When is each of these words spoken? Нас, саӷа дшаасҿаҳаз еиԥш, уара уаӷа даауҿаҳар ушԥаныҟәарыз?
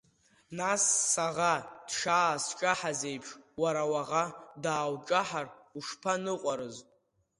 Нас, 0.57 0.83
саӷа 1.11 1.55
дшаасҿаҳаз 1.87 3.01
еиԥш, 3.09 3.29
уара 3.61 3.83
уаӷа 3.91 4.25
даауҿаҳар 4.63 5.47
ушԥаныҟәарыз? 5.77 6.75